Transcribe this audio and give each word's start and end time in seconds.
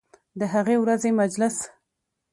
د 0.39 0.41
هغې 0.53 0.75
ورځې 0.79 1.09
مجلس 1.21 1.55